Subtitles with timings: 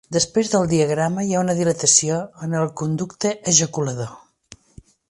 [0.15, 2.17] Després del diafragma hi ha una dilatació
[2.49, 4.15] en el conducte ejaculador.